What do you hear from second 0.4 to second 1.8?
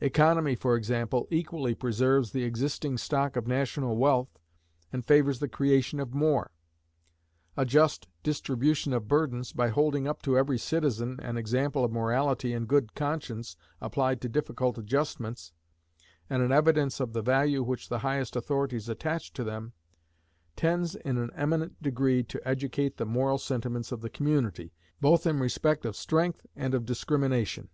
for example, equally